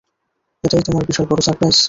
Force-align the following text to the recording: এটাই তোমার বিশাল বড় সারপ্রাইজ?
এটাই 0.63 0.83
তোমার 0.87 1.03
বিশাল 1.05 1.25
বড় 1.25 1.41
সারপ্রাইজ? 1.41 1.77